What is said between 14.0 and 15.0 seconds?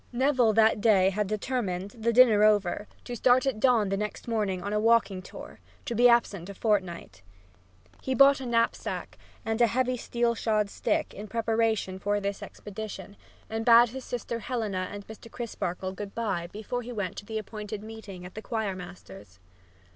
sister Helena